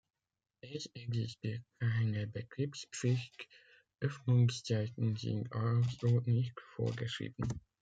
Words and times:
Es 0.61 0.89
existiert 0.95 1.61
keine 1.77 2.25
Betriebspflicht, 2.25 3.47
Öffnungszeiten 3.99 5.15
sind 5.15 5.53
also 5.53 6.21
nicht 6.25 6.59
vorgeschrieben. 6.73 7.47